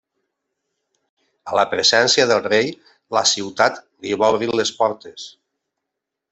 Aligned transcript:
A 1.51 1.59
la 1.59 1.65
presència 1.73 2.25
del 2.31 2.41
rei 2.47 2.73
la 3.19 3.25
ciutat 3.35 3.79
li 4.07 4.19
va 4.25 4.33
obrir 4.39 4.53
les 4.59 4.73
portes. 4.83 5.31